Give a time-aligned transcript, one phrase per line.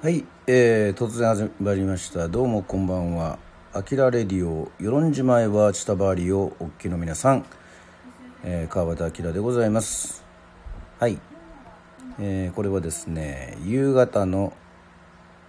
[0.00, 2.28] はい、えー、突然始まりました。
[2.28, 3.36] どうもこんばんは。
[3.72, 7.44] アキラレディオ与論島へはチタバーリをお聞きの皆さん、
[8.44, 10.24] えー、川端明でございます。
[11.00, 11.18] はい、
[12.20, 14.52] えー、これはですね夕方の、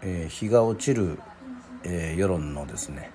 [0.02, 1.20] えー、日が落ちる、
[1.84, 3.12] えー、世論のですね、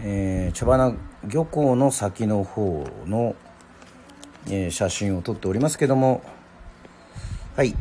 [0.00, 0.96] えー、茶花
[1.28, 3.36] 漁港の先の方の、
[4.48, 6.24] えー、写真を撮っておりますけども。
[7.54, 7.76] はい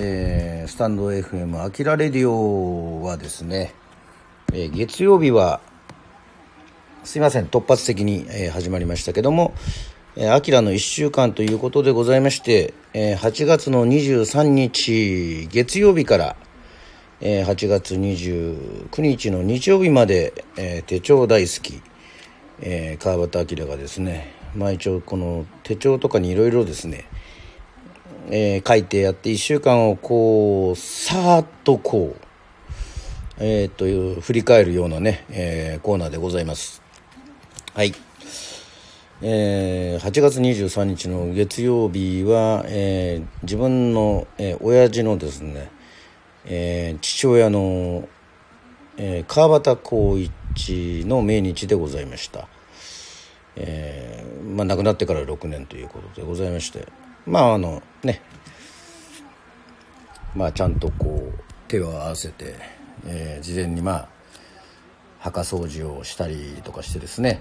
[0.00, 3.74] えー、スタンド FM アキラレディオはですね、
[4.52, 5.60] えー、月曜日は
[7.02, 9.54] すいません突発的に、えー、始まりましたけども
[10.32, 16.36] アキラの1週間ということでございまして、えー、8月の23日月曜日から、
[17.20, 21.82] えー、8月29日の日曜日まで、えー、手帳大好き、
[22.60, 27.06] えー、川端明がですねまあ一応この手帳とかにいろいろですね
[28.30, 32.28] えー、書いてやって1週間をこうさーっとこう
[33.40, 36.82] えー、という振り返るようなね、えー、コーナーでございます。
[37.72, 37.94] はい。
[39.22, 45.70] えー、8月23日の月曜日は、えー、自分の、えー、親父のですね、
[46.46, 48.08] えー、父親の、
[48.96, 52.48] えー、川端浩一の命日でございました、
[53.56, 56.86] えーまあ、亡くなってから6年ということでございまして
[57.28, 58.22] まああのね。
[60.34, 62.54] まあちゃんとこう手を合わせて、
[63.06, 64.08] えー、事前にまあ
[65.18, 67.38] 墓掃除をしたりとかしてですね。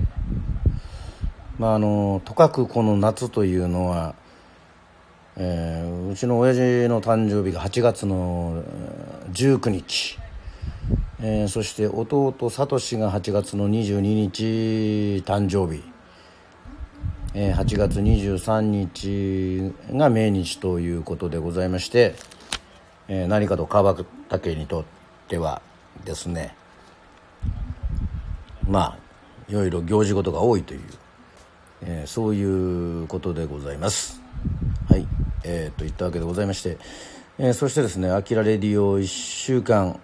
[1.58, 4.16] まああのとかくこの夏というのは、
[5.38, 8.64] えー、うちの親父の誕生日が8月の
[9.32, 10.20] 19日、
[11.22, 12.66] えー、そして弟聡
[12.98, 15.97] が8月の22日誕生日。
[17.34, 22.16] え8月23日が命日ということでございまして、
[23.08, 24.06] え何かと川端
[24.44, 24.86] 家にとっ
[25.28, 25.62] ては
[26.06, 26.56] ですね
[28.68, 28.98] まあ
[29.50, 30.82] いろいろ行事事が多いという、
[31.82, 34.22] え、そういうことでございます。
[34.90, 35.08] はい。
[35.44, 36.78] えー、といったわけでございまして、
[37.40, 40.00] え、そしてですね「あきらレディオ」1週間。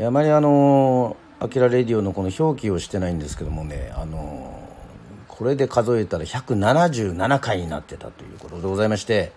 [0.00, 4.57] あまりあの「あきらレディオ」のこの表記をしてないんですけどもねあの
[5.38, 9.30] これで数えたら177回になってたということでございまして、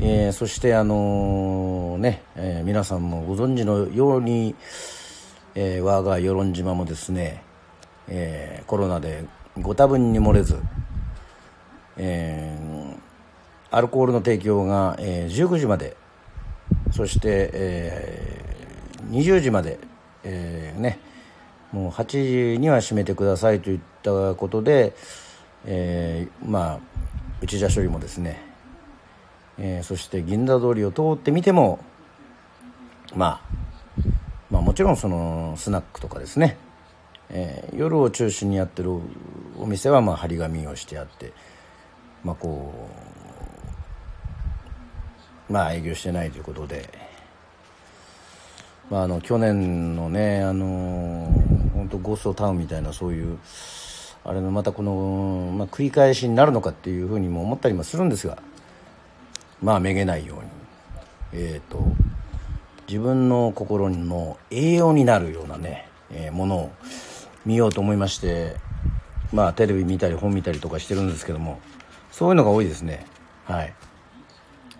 [0.00, 4.54] えー、そしてあのー、ね、えー、皆さんもご存知のように、
[5.54, 7.42] えー、我が与論島もですね、
[8.08, 9.26] えコロナで
[9.58, 10.58] ご多分に漏れず、
[11.98, 12.58] え
[13.70, 15.98] アルコールの提供が、え19時まで
[16.92, 18.56] そして、え
[19.10, 19.78] 20時まで、
[20.24, 20.98] えね
[21.72, 24.94] もう8時には閉めてくださいといったことで、
[25.64, 26.80] えー、まあ
[27.42, 28.40] 内田処理もですね、
[29.58, 31.80] えー、そして銀座通りを通ってみても、
[33.14, 33.40] まあ、
[34.50, 36.56] まあもちろんそのスナックとかですね、
[37.30, 38.92] えー、夜を中心にやってる
[39.58, 41.32] お店はまあ張り紙をしてあって
[42.24, 42.88] まあこ
[45.50, 47.06] うまあ営業してないということで。
[48.88, 51.35] まあ、あの去年のねあの
[51.86, 53.38] 本当ゴーストタウンみたいなそういう
[54.24, 58.38] あれのまたこの、まあ、繰り返しになるのかっていうふうにも思ったりもするんですが
[59.62, 60.44] まあめげないように。
[61.32, 61.82] えっ、ー、と
[62.88, 66.72] 自分の心の栄養になるようなね、えー、ものを
[67.44, 68.56] 見ようと思いまして
[69.32, 71.60] まあテレビ見たり本見たりとかしてるんですけども
[72.12, 73.06] そういうのが多いですね。
[73.44, 73.74] はい。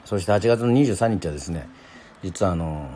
[0.05, 1.69] そして8月の23日はですね
[2.23, 2.89] 実はあの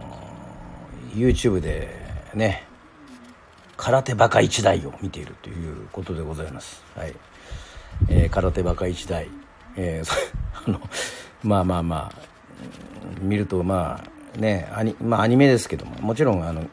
[1.15, 1.89] YouTube で
[2.35, 2.70] ね
[3.81, 6.85] 空手バカ一代を見ているということでございます。
[6.95, 7.15] はい。
[8.09, 9.29] えー、空手バカ一代。
[9.77, 10.13] えー、
[10.69, 10.81] あの、
[11.43, 12.13] まあまあまあ、
[13.21, 14.03] 見るとま
[14.37, 16.67] あね、アニ,、まあ、アニメですけども、もちろんあの、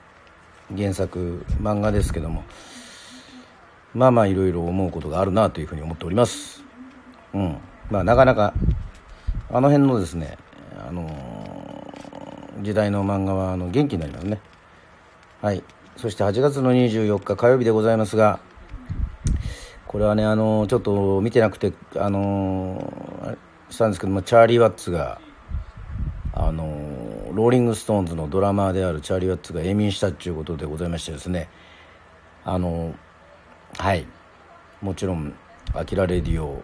[0.75, 2.43] 原作、漫画ですけども、
[3.93, 6.61] まあまあいろいろ思うことがあるなというふうに思っております。
[7.33, 7.57] うん。
[7.89, 8.53] まあなかなか、
[9.49, 10.37] あの辺のですね、
[10.87, 11.09] あの
[12.61, 14.39] 時代の漫画はあの元気になりますね
[15.41, 15.63] はい
[15.97, 18.39] そして8月の24日火曜日でございますが
[19.87, 23.35] これはねあのちょっと見てなくてあの
[23.71, 25.19] したんですけどもチャーリー・ワッツが
[26.33, 26.65] あの
[27.33, 31.49] ローリング・ストーンズのドラマーであるチャーリー・ワッツが永眠したということでございましてですね
[32.45, 32.93] あの
[33.77, 34.05] はい
[34.81, 35.33] もちろん
[35.73, 36.63] 「アキラレディオ」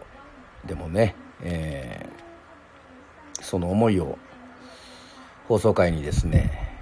[0.64, 4.16] でもね、えー、その思いを
[5.48, 6.73] 放送会にですね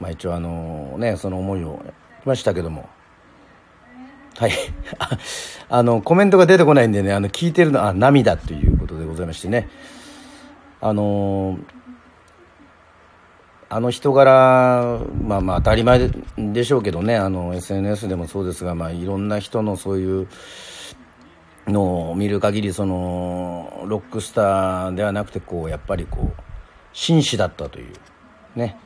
[0.00, 1.82] まあ一応あのねその思いを
[2.22, 2.88] 来ましたけども。
[4.36, 4.52] はい。
[5.68, 9.68] あのコメントが出てこないんでねあの聞いてるのは涙ということでございましてね。
[10.80, 11.58] あの
[13.72, 20.26] あの人柄、まあまあ当たり前でしょうけどね、あの SNS でもそうですが、まあいろんな人のそういう
[21.68, 26.42] のを見る限り、その、ロックスターではなくて、こう、やっぱりこう、
[26.92, 27.92] 紳士だったという、
[28.56, 28.76] ね。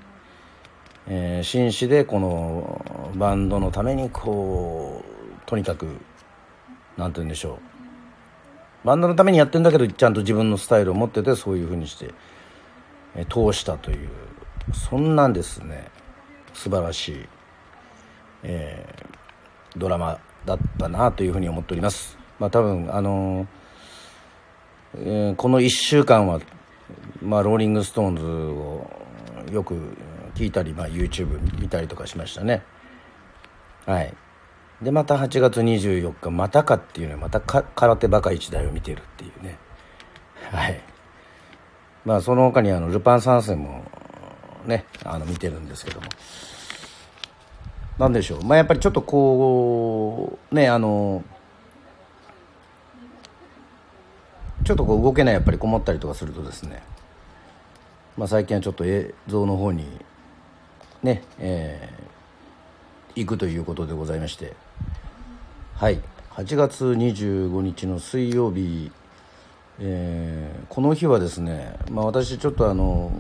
[1.07, 5.87] えー、紳士でこのバンドのためにこう、とにかく、
[6.97, 8.87] なんて言うんでしょう。
[8.87, 12.13] バンドのためにやってんだけど、ちゃんと自分のスタイルを持ってて、そういうふうにして、
[13.15, 14.09] えー、通したという、
[14.73, 15.89] そんなんですね、
[16.53, 17.29] 素晴らしい、
[18.43, 22.17] えー、ドラマだったなというふうに思っております。
[22.39, 23.47] まあ多分、あの
[24.97, 26.41] えー、この1週間は、
[27.21, 28.89] まあ、ローリング・ストーンズを
[29.53, 29.97] よく
[30.35, 32.63] 聞いたり、まあ、YouTube 見たりとかしましたね。
[33.87, 34.15] はい。
[34.83, 39.59] で、また8月24日、またかっていうのは、また空手バカ一代を見てるっていうね。
[40.51, 40.81] はい。
[42.05, 43.85] まあ、その他に、あの、ルパン三世も、
[44.67, 46.07] ね、あの、見てるんですけども。
[47.99, 48.45] なんでしょう。
[48.45, 51.23] まあ、やっぱりちょっとこう、ね、あの、
[54.65, 56.83] ちょっとこう動けないやっぱりこもったりとかするとですね、
[58.17, 59.85] まあ、最近はちょっと映像の方に
[61.05, 64.55] ね、えー、行くということでございまして。
[65.75, 66.01] はい。
[66.31, 68.91] 8月25日の水曜日、
[69.79, 73.13] えー、この日はですね、まあ、私ちょっとあの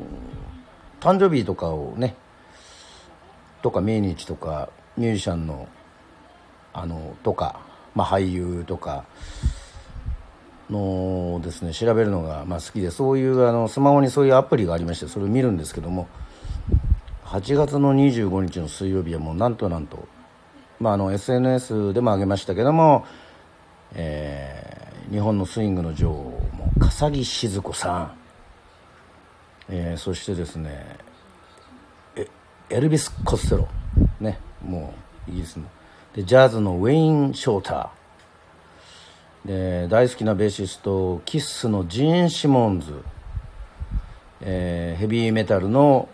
[1.01, 2.17] 誕生日とかをね
[3.63, 5.69] とか命日とかミュージシャンの
[6.73, 7.61] あのとか、
[7.95, 9.05] まあ、俳優とか
[10.71, 16.09] のですね調べるのがまあ好きでそういうあのスマホにそういうアプリがありましてそれを見るんですけども
[17.35, 20.07] 8月の25日の水曜日はもうなんとなんと、
[20.79, 23.05] まあ、あの SNS でも上げましたけども、
[23.93, 28.13] えー、日本のスイングの女王も笠木静子さん、
[29.69, 30.97] えー、そしてですね
[32.71, 33.69] エルビス・コステロ。
[34.21, 34.95] ねも
[35.27, 35.65] うイギリスの。
[36.15, 39.49] でジャズのウェイン・ショーター。
[39.49, 43.03] で大好きなベーシストキッスのジーン・シモンズ、
[44.41, 46.09] えー、ヘビーメタルの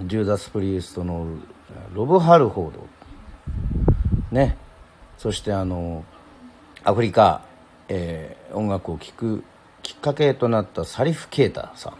[0.00, 1.26] ジューダス・プリーストの
[1.92, 2.86] ロブ・ハルフォード。
[4.30, 4.56] ね。
[5.18, 6.04] そしてあの
[6.84, 7.42] アフリカ、
[7.88, 9.44] えー、音楽を聴く
[9.82, 11.94] きっかけとなったサリフ・ケータさん。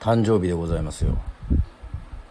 [0.00, 1.18] 誕生日でございますよ。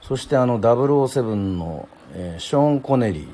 [0.02, 3.28] そしてあの007の、えー、ショーン・コネリー。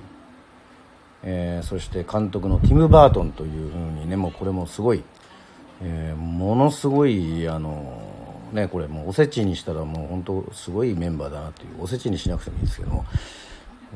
[1.24, 5.04] えー、そして監督のティム・バートンというふうにねもうこれもすごい、
[5.82, 8.02] えー、ものすごいあの
[8.52, 13.06] ねこれもうおせちにしたらもう本当すごいメンバーだなというおせちにしなくてもいいんですけども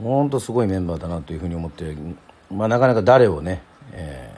[0.01, 1.95] 本当すごいメンバーだなというふうに思って、
[2.49, 3.61] まあ、なかなか誰をね、
[3.91, 4.29] え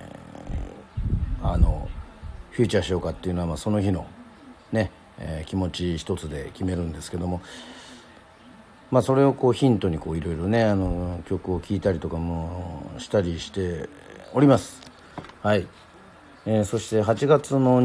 [1.41, 1.87] ー、あの
[2.51, 4.05] フューチャーしようかっていうのは、まあ、その日の
[4.71, 7.41] ね、えー、気持ち一つで決めるんですけども。
[8.91, 13.89] まあ、それをこうヒントにいろいろねあの曲を聴いたりとかもしたりして
[14.35, 14.83] おります
[15.41, 15.67] はい、
[16.45, 17.81] えー、そして8月の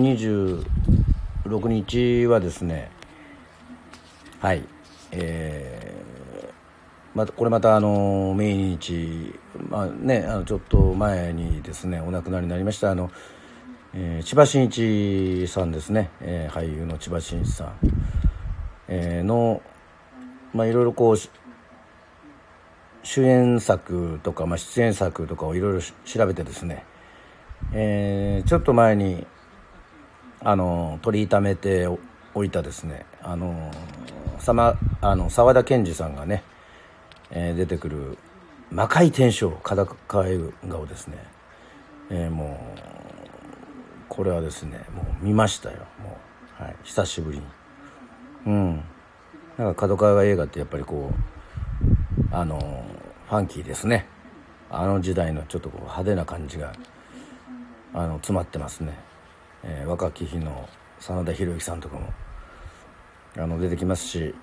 [1.48, 2.90] 26日はですね
[4.40, 4.62] はい
[5.10, 9.34] えー、まこれまたあの命日
[9.68, 13.10] まあねあのちょっと前にですねお亡くなりになりましたあの、
[13.94, 17.78] えー、千葉真一さんですね、えー、俳優の千葉真一さん、
[18.86, 19.62] えー、の
[20.52, 21.16] まあいろいろこう
[23.02, 26.84] 主演作とか、まあ、出演作とかをいろいろ調べてですね、
[27.72, 29.26] えー、ちょっと前に
[30.40, 31.88] あの取りためて
[32.34, 33.70] おいたですねあの
[34.38, 36.44] さまあの沢田研二さんがね、
[37.30, 38.18] えー、出てくる
[38.70, 39.96] 「魔界転生裸
[40.28, 41.18] 映画」をですね、
[42.10, 42.88] えー、もう
[44.08, 45.76] これはですねもう見ましたよ。
[46.02, 46.18] も
[46.60, 47.44] う、はい、久しぶりに。
[48.46, 48.84] うん。
[49.56, 52.84] なんか角川映画ってやっぱりこうあの
[53.28, 54.06] ファンキーですね。
[54.70, 56.72] あの時代のちょっとこう派手な感じが
[57.94, 58.98] あの詰まってますね、
[59.64, 60.68] えー、若き日の
[61.00, 62.12] 真田広之さんとかも
[63.36, 64.34] あの出てきますし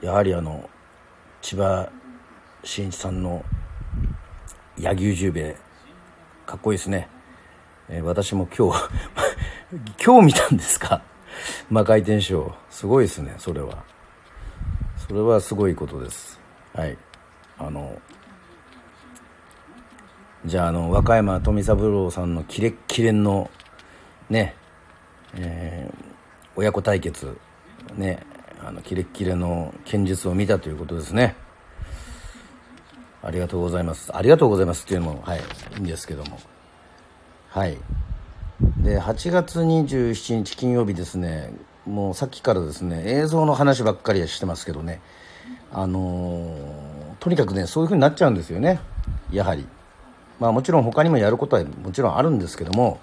[0.00, 0.68] やはりあの
[1.40, 1.88] 千葉
[2.64, 3.44] 真一さんの
[4.78, 5.56] 柳生十兵衛
[6.46, 7.08] かっこいいですね、
[7.88, 8.88] えー、私も今日
[10.04, 11.02] 今日見たんですか？
[11.70, 13.84] 魔界転生すごいですねそれは。
[14.96, 16.40] それはすごいことです。
[16.74, 16.96] はい。
[17.58, 18.00] あの
[20.46, 23.50] じゃああの和歌山富三郎さんのキレッキレの
[24.30, 24.54] ね
[25.34, 26.04] えー、
[26.56, 27.38] 親子対決
[27.96, 28.24] ね
[28.64, 31.36] あのキレッキレの剣術を見たということですね。
[33.22, 34.14] ありがとうございます。
[34.14, 36.38] ありがとうございますっていうのもはいいいんですけども。
[37.50, 37.76] はい。
[38.78, 41.52] で8月27日金曜日ですね
[41.86, 45.00] もうさっきからですね映像の話ばっかりしてますけどね。
[45.72, 48.80] あのとにかくねそういう風になっちゃうんですよね。
[49.30, 49.66] やはり。
[50.40, 52.98] まあもちろん他にもやることはもちろんあるんですけども。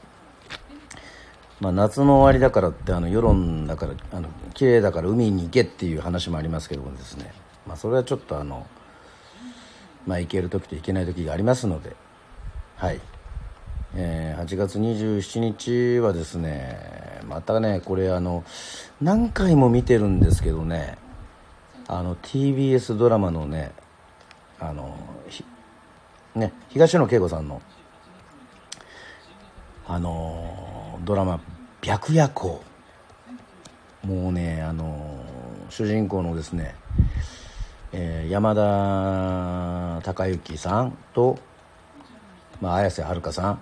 [1.62, 7.34] まあ、夏の終わりだからってあの世論だからあの綺麗だから海に行けっていう話もありますけどもですね、
[7.66, 8.68] まあ、それはちょっとあの、
[10.06, 11.96] まあ、行ける時と行けない時がありますので。
[12.78, 13.00] はい、
[13.96, 18.44] えー、8月27日はですねまたねこれあの
[19.02, 20.98] 何回も見てるんですけどね
[21.88, 23.72] あの TBS ドラマのね
[24.60, 24.98] あの
[26.36, 27.62] ね東野圭吾さんの
[29.88, 31.40] あのドラマ
[31.86, 32.64] 「白夜行」
[34.04, 35.24] もうねあの
[35.70, 36.74] 主人公のですね、
[37.94, 41.38] えー、山田孝之さんと、
[42.60, 43.60] まあ、綾瀬はるかさん、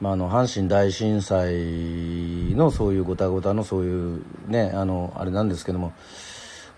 [0.00, 5.92] まあ、あの阪神大震災のそういうごたごたのそういうねあのあれなんですけども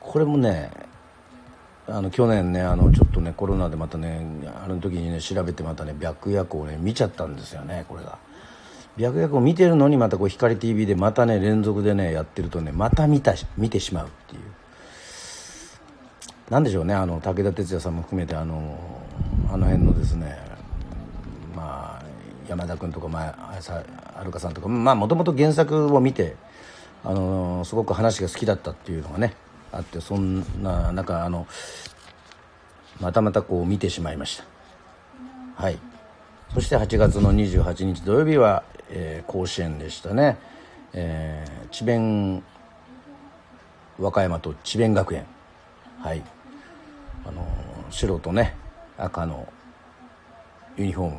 [0.01, 0.71] これもね
[1.87, 4.27] あの去年ねあのちょっとねコロナでまたね
[4.65, 8.19] あの時にね調べてまたね白夜行をね見ちゃったんですよねこれが。
[8.97, 14.41] 白夜行見てるのにまたこう光 TV でまたね連続でねやってるとねまた見た見てしまうっていう。
[16.51, 18.79] なんでしょうねあの武田鉄矢さんも含めてあの
[19.53, 20.39] あの辺のですね
[21.57, 22.05] まあ
[22.49, 26.37] 山田君とか前はるかさんとかまあもともと原作を見て
[27.05, 29.35] あのすごく話が好きだったっていうのがね
[29.73, 31.49] あってそんな中あの
[33.01, 34.45] またまたこう見てしまいました。
[35.57, 35.79] はい。
[36.55, 40.39] そして8月の28日土曜日は、えー、甲子園でしたね、
[40.93, 42.43] えー、智弁
[43.99, 45.27] 和歌山と智弁学園。
[46.01, 46.23] はい。
[47.25, 47.47] あの
[47.91, 48.55] 白とね
[48.99, 49.49] 赤の
[50.77, 51.19] ユニフォーム。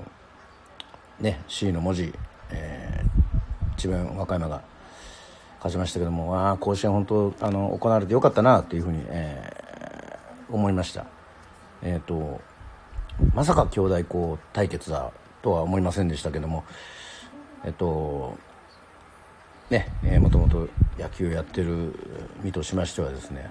[1.20, 2.14] ね C の文字、
[2.52, 4.62] えー、智弁和歌山が
[5.58, 6.38] 勝ちましたけども。
[6.38, 11.06] ああ甲子園本当あの行われてよかったなというふうに、えー、思いました。
[11.82, 12.40] えっ、ー、と
[13.34, 16.64] まさか兄弟校対決だとは思いませんでしたけども。
[17.66, 18.38] えっ、と
[19.70, 21.94] ねえ、もともと野球やってる
[22.42, 23.50] 身としましてはですね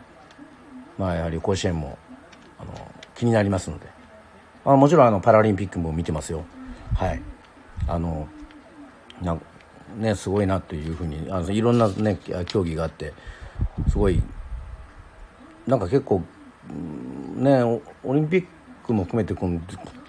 [0.99, 1.99] まあやはり甲子園も
[2.59, 2.73] あの
[3.15, 3.87] 気になりますので、
[4.65, 6.45] まあ、もちろんあのパラリンピックも見てますよ。
[6.95, 7.21] はい。
[7.87, 8.29] あの
[9.23, 9.43] なん
[9.97, 13.13] ね、すごいなというふうにあのいろんな、ね、競技があって
[13.89, 14.21] すごい
[15.67, 16.23] なんか結構
[17.37, 18.47] ねオリンピッ
[18.85, 19.61] クも含めてこの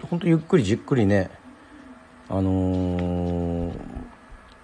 [0.10, 1.30] 本当ゆっくりじっくりね
[2.29, 3.74] あのー、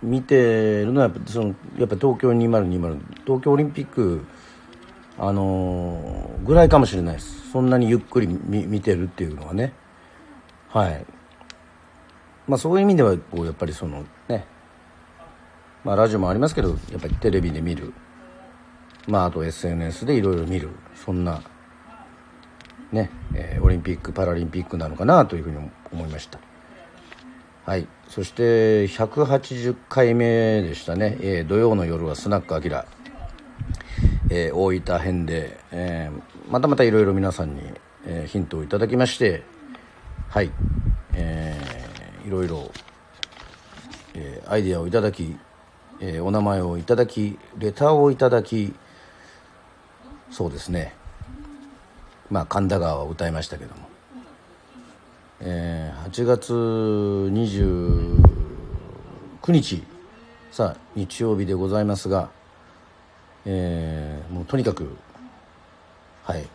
[0.01, 4.25] 見てるのはやっぱそのやっぱ東京2020東京オリンピック
[5.17, 7.51] あのー、ぐらいかもしれないです。
[7.51, 9.73] そんなにゆっくり見見てるっていうのはね。
[10.69, 11.05] はい。
[12.47, 14.45] まあそういう意味ではこうやっぱりそのね。
[15.83, 17.93] まあ、ラジオもありますけどやっぱりテレビで見る。
[19.07, 20.69] まああと SNS でいろいろ見る。
[20.95, 21.43] そんな
[22.91, 25.57] ね、えー、オリンピック・パラリンピックなのかなというふうに
[25.91, 26.39] 思いました。
[27.65, 27.87] はい。
[28.09, 32.85] そして180回目でしたね、えー、土曜の夜はスナックアキラ、
[34.29, 37.61] えー、大分編で、えー、またまたいろいろ皆さんに、
[38.05, 39.43] え、ヒントをいただきまして
[40.29, 40.51] はい、
[41.13, 42.71] えー、いろいろ、
[44.13, 45.35] え、アイデアをいただき
[46.01, 48.73] え、お名前をいただきレターをいただき
[50.29, 50.95] そうですね。
[52.29, 53.87] まあ神田川を歌いましたけども、
[55.45, 59.83] えー、8月29日。
[60.51, 62.29] さあ日曜日でございますが、
[63.45, 64.95] えー、もうとにかく
[66.23, 66.47] はい。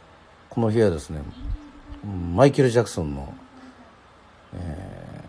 [0.49, 1.21] この日はですね
[2.35, 3.35] マイケル・ジャクソンの、
[4.55, 5.25] え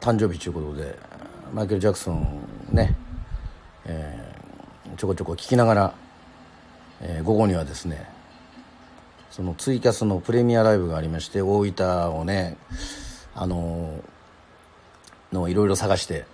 [0.00, 0.96] ー、誕生日ということで
[1.52, 2.96] マイケル・ジャクソンね
[3.86, 5.94] えー、ちょこちょこ聞きながら、
[7.00, 8.19] えー、午後にはですね
[9.30, 12.56] そのツイキャスのプレミアライブがありまして大分をね
[13.34, 14.02] あの、
[15.32, 16.24] のいろいろ探して、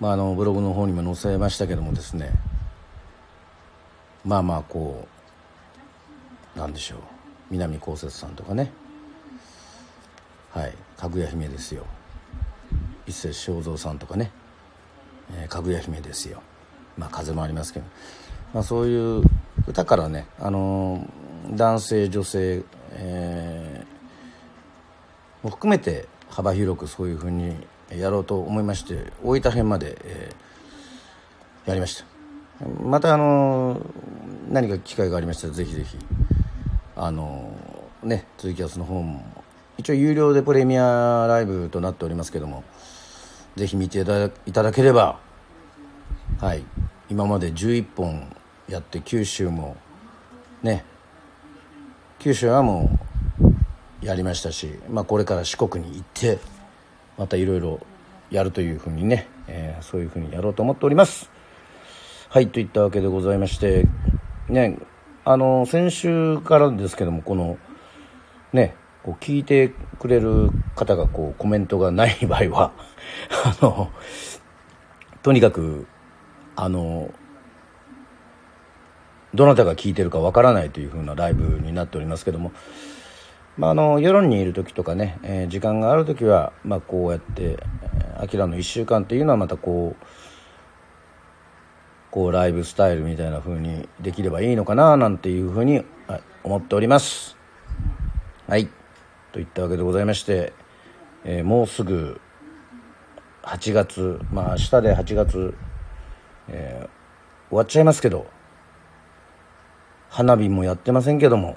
[0.00, 2.30] まあ、あのブログの方にも載せましたけどもですね
[4.24, 5.06] まあまあこ
[6.56, 6.98] うなんでしょう
[7.50, 8.72] 南こうせつさんとかね
[10.52, 11.84] はいかぐや姫ですよ。
[13.06, 14.30] 一世正蔵さんとかね
[15.32, 16.42] えー、かぐや姫ですよ、
[16.96, 17.86] まあ、風もありますけど、
[18.52, 19.22] まあ、そういう
[19.66, 27.56] 歌からね、あのー、男性女性、えー、も含めて幅広くそういうふうに
[27.90, 32.14] やろうと思いまして大分編まで、えー、やりました。
[32.82, 33.82] またあのー、
[34.50, 35.98] 何か機会がありましたらぜひぜひ
[36.96, 39.24] あのー、ねツイキャスの方も
[39.76, 42.62] 一応有料でプレミアライブとなっておりますけども
[43.56, 44.04] ぜひ見てい
[44.52, 45.18] ただければ
[46.40, 46.64] はい
[47.10, 48.33] 今まで11本
[48.68, 49.76] やって九州も
[50.62, 50.84] ね。
[52.18, 52.98] 九州はも
[54.00, 56.38] うやりましたし、まあ、これから四国に行って
[57.18, 57.80] またいろいろ
[58.30, 61.30] やるというふうにね、えー、そういうふうにやろうと思っております。
[62.28, 63.86] はいといったわけでございまして
[64.48, 64.78] ね
[65.24, 67.58] あの先週からですけどもこの
[68.52, 72.72] ねこう聞いてくれる方がこうコメントがない場合は
[73.44, 73.90] あの
[75.22, 75.86] とにかく
[76.56, 77.12] あの
[79.34, 82.52] どなたが聞いてるかわからないというふうなライブになっておりますけども、
[83.58, 87.58] まあ、あの世論にいる時とかね、えー、時間がある時は、まあ、こうやって
[88.16, 90.06] 「あきらの1週間」っていうのはまたこう
[92.12, 95.84] こうライブスタイルみたいな風にできればいいのかななんていうふうに
[96.44, 97.36] 思っております。
[98.46, 98.68] はい。
[99.32, 100.52] といったわけでございまして、
[101.24, 102.20] えー、もうすぐ
[103.42, 105.54] 8月まあ明日で8月、
[106.46, 108.28] えー、終わっちゃいますけど
[110.14, 111.56] 花火もやってませんけども。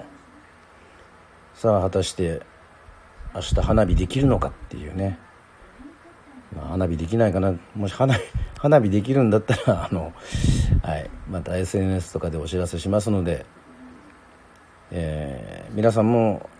[1.54, 2.42] さあ果たして
[3.32, 5.16] 明日花火できるのかっていうね、
[6.56, 7.54] まあ、花火できないかな。
[7.76, 8.20] もし花火
[8.58, 10.12] 花火できるんだったらあの、
[10.82, 13.46] はい、また SNS とかでお知らせしますので、
[14.90, 16.50] えー、皆さんも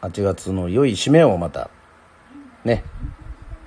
[0.00, 1.70] 8月の良い締めをまた
[2.64, 2.82] ね。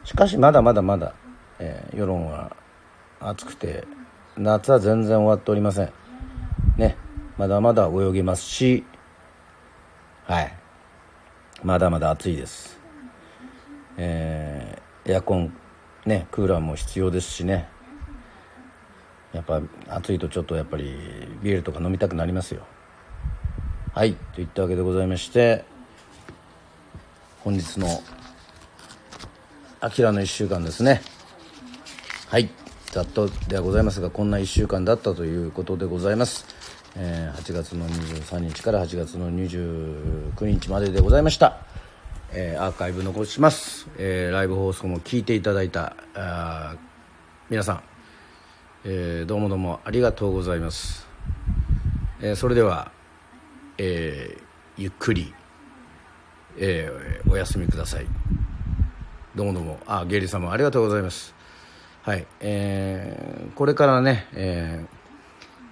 [0.03, 1.13] しかしまだまだまだ、
[1.59, 2.53] えー、世論は
[3.21, 3.85] 暑くて
[4.35, 6.04] 夏は全然終わっておりません。
[7.37, 8.85] まだまだ泳げますし
[10.25, 10.53] はい。
[11.63, 12.79] まだまだ暑いです。
[13.97, 15.53] えー、エアコン
[16.05, 17.69] ねクーラーも必要ですしね。
[19.33, 20.95] やっぱ暑いとちょっとやっぱり
[21.43, 22.61] ビールとか飲みたくなりますよ。
[23.93, 25.63] はいといったわけでございまして
[27.43, 27.87] 本日の
[29.79, 31.01] 「あきらの1週間」ですね。
[32.29, 32.49] はい
[32.91, 36.45] ざっとではございますがこんな1週間だったということでございます、
[36.97, 41.57] えー、8月の23日から8月の29日まででございました。
[42.31, 46.75] えー、アーカイブ残します、えー、ライブ放送も聞いていただいたあ
[47.49, 47.83] 皆さん、
[48.83, 51.07] えー、どうもどうもありがとうございます、
[52.21, 52.91] えそれでは、
[53.77, 54.37] え
[54.77, 55.33] ゆっくり、
[56.57, 58.05] えお休みください。
[59.35, 59.79] どうもどうも。
[59.85, 61.35] あゲイリーさんもありがとうございます。
[62.01, 64.85] はい、えこれからね、え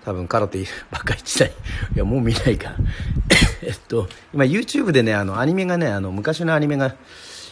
[0.04, 1.52] 多分空手ばっかりした い
[1.96, 2.74] やもう見ないか
[3.64, 6.96] えっと、今 YouTube でね、あの、アニメがね、あの、昔のアニメが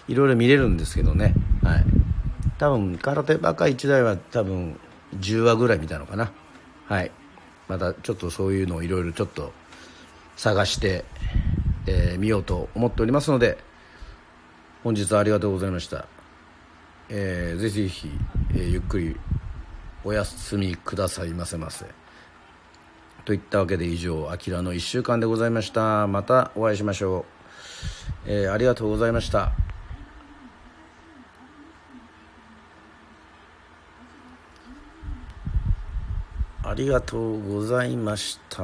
[0.07, 1.33] いろいろ見れるんですけどね、
[1.63, 1.85] はい。
[2.57, 4.77] 多分、空手バカ1台は多分
[5.19, 6.31] 10話ぐらい見たのかな。
[6.85, 7.11] はい。
[7.67, 9.53] またちょっとそういうのをいろいろちょっと
[10.35, 11.05] 探して、
[11.87, 13.57] えー、見ようと思っておりますので、
[14.83, 16.07] 本日はありがとうございました。
[17.09, 18.09] えー、ぜひぜひ、
[18.53, 19.15] えー、ゆっくり
[20.03, 22.00] お休みくださいませませ。
[23.25, 26.07] といったわけで以上、あきらの1週間でございました。
[26.07, 27.25] またお会いしましょ
[28.25, 28.29] う。
[28.31, 29.51] えー、ありがとうございました。
[36.63, 38.63] ありがとうございました。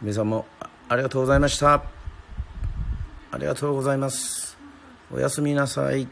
[0.00, 0.46] 皆さんも
[0.88, 1.82] ありがとうございました。
[3.32, 4.56] ありがとうございます。
[5.12, 6.08] おやすみなさい。